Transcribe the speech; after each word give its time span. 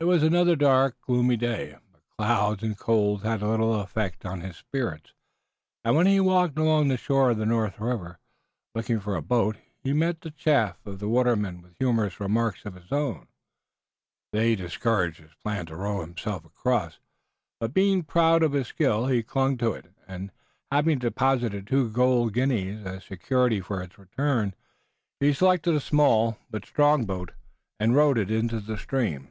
It 0.00 0.06
was 0.06 0.22
another 0.22 0.54
dark, 0.54 1.00
gloomy 1.00 1.38
day, 1.38 1.78
but 1.90 2.02
clouds 2.18 2.62
and 2.62 2.76
cold 2.78 3.22
had 3.22 3.40
little 3.40 3.74
effect 3.80 4.26
on 4.26 4.42
his 4.42 4.54
spirits, 4.58 5.14
and 5.82 5.96
when 5.96 6.06
he 6.06 6.20
walked 6.20 6.58
along 6.58 6.88
the 6.88 6.98
shore 6.98 7.30
of 7.30 7.38
the 7.38 7.46
North 7.46 7.80
River, 7.80 8.18
looking 8.74 9.00
for 9.00 9.16
a 9.16 9.22
boat, 9.22 9.56
he 9.82 9.94
met 9.94 10.20
the 10.20 10.30
chaff 10.30 10.76
of 10.84 10.98
the 10.98 11.08
watermen 11.08 11.62
with 11.62 11.74
humorous 11.78 12.20
remarks 12.20 12.66
of 12.66 12.74
his 12.74 12.92
own. 12.92 13.28
They 14.30 14.54
discouraged 14.54 15.20
his 15.20 15.32
plan 15.42 15.64
to 15.64 15.76
row 15.76 16.02
himself 16.02 16.44
across, 16.44 16.98
but 17.58 17.72
being 17.72 18.02
proud 18.02 18.42
of 18.42 18.52
his 18.52 18.66
skill 18.66 19.06
he 19.06 19.22
clung 19.22 19.56
to 19.56 19.72
it, 19.72 19.86
and, 20.06 20.30
having 20.70 20.98
deposited 20.98 21.66
two 21.66 21.88
golden 21.88 22.30
guineas 22.34 22.84
as 22.84 23.04
security 23.06 23.62
for 23.62 23.80
its 23.82 23.96
return, 23.98 24.52
he 25.18 25.32
selected 25.32 25.74
a 25.74 25.80
small 25.80 26.36
but 26.50 26.66
strong 26.66 27.06
boat 27.06 27.32
and 27.80 27.96
rowed 27.96 28.18
into 28.18 28.60
the 28.60 28.76
stream. 28.76 29.30